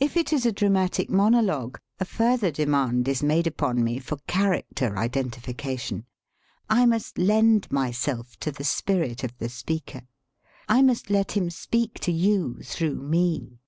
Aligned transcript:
If 0.00 0.16
it 0.16 0.32
is 0.32 0.46
a 0.46 0.50
dramatic 0.50 1.10
mono 1.10 1.42
logue 1.42 1.76
a 2.00 2.06
further 2.06 2.50
demand 2.50 3.06
is 3.06 3.22
made 3.22 3.46
upon 3.46 3.84
me 3.84 3.98
for 3.98 4.16
character 4.26 4.96
identification. 4.96 6.06
I 6.70 6.86
must 6.86 7.18
lend 7.18 7.70
my 7.70 7.90
self 7.90 8.38
to 8.38 8.50
the 8.50 8.64
spirit 8.64 9.22
of 9.24 9.36
the 9.36 9.50
speaker. 9.50 10.08
I 10.70 10.80
must 10.80 11.10
let 11.10 11.32
him 11.32 11.50
speak 11.50 12.00
to 12.00 12.12
you 12.12 12.60
through 12.62 12.94
me. 12.96 13.58